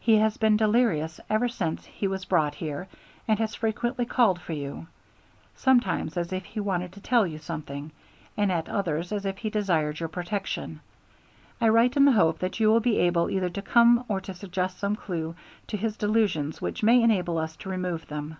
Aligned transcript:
He 0.00 0.16
has 0.16 0.36
been 0.36 0.56
delirious 0.56 1.20
ever 1.30 1.48
since 1.48 1.84
he 1.84 2.08
was 2.08 2.24
brought 2.24 2.56
here, 2.56 2.88
and 3.28 3.38
has 3.38 3.54
frequently 3.54 4.04
called 4.04 4.40
for 4.40 4.52
you, 4.52 4.88
sometimes 5.54 6.16
as 6.16 6.32
if 6.32 6.44
he 6.44 6.58
wanted 6.58 6.90
to 6.94 7.00
tell 7.00 7.24
you 7.24 7.38
something, 7.38 7.92
and 8.36 8.50
at 8.50 8.68
others 8.68 9.12
as 9.12 9.24
if 9.24 9.38
he 9.38 9.48
desired 9.48 10.00
your 10.00 10.08
protection. 10.08 10.80
I 11.60 11.68
write 11.68 11.96
in 11.96 12.04
the 12.04 12.10
hope 12.10 12.40
that 12.40 12.58
you 12.58 12.68
will 12.68 12.80
be 12.80 12.98
able 12.98 13.30
either 13.30 13.50
to 13.50 13.62
come 13.62 14.04
or 14.08 14.20
to 14.22 14.34
suggest 14.34 14.80
some 14.80 14.96
clew 14.96 15.36
to 15.68 15.76
his 15.76 15.96
delusions 15.96 16.60
which 16.60 16.82
may 16.82 17.00
enable 17.00 17.38
us 17.38 17.54
to 17.58 17.68
remove 17.70 18.08
them." 18.08 18.38